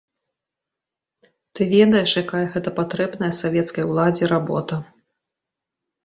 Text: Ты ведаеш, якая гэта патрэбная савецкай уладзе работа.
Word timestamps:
Ты 1.57 1.61
ведаеш, 1.73 2.13
якая 2.21 2.41
гэта 2.55 2.69
патрэбная 2.79 3.29
савецкай 3.41 3.83
уладзе 3.91 4.25
работа. 4.33 4.75